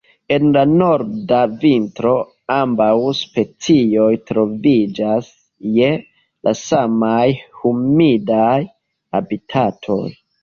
En 0.35 0.45
la 0.53 0.61
norda 0.69 1.41
vintro, 1.63 2.13
ambaŭ 2.55 2.87
specioj 3.19 4.07
troviĝas 4.31 5.29
je 5.75 5.91
la 6.49 6.53
samaj 6.63 7.25
humidaj 7.61 8.57
habitatoj. 9.19 10.03